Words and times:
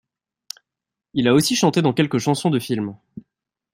Il 1.13 1.27
a 1.27 1.35
aussi 1.35 1.55
chanté 1.55 1.83
dans 1.83 1.93
quelques 1.93 2.17
chansons 2.17 2.49
de 2.49 2.57
film. 2.57 2.97